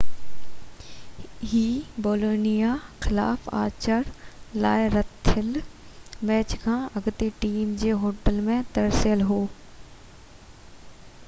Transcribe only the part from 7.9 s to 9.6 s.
hotel ۾ ترسيل هو